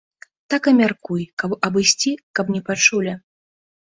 [0.51, 3.13] Так і мяркуй, каб абысці, каб не пачулі.